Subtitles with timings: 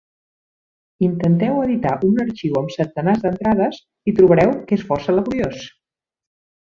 [1.07, 3.81] Intenteu editar un arxiu amb centenars d'entrades,
[4.13, 5.63] i trobareu que és força laboriós.